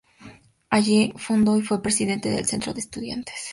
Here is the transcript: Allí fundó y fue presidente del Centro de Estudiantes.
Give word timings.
Allí 0.71 1.13
fundó 1.15 1.55
y 1.59 1.61
fue 1.61 1.83
presidente 1.83 2.31
del 2.31 2.47
Centro 2.47 2.73
de 2.73 2.79
Estudiantes. 2.79 3.35